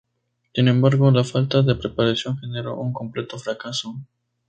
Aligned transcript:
Sin 0.55 0.67
embargo, 0.67 1.11
la 1.11 1.23
falta 1.23 1.61
de 1.61 1.75
preparación 1.75 2.35
generó 2.39 2.75
un 2.75 2.91
completo 2.91 3.37
fracaso. 3.37 3.97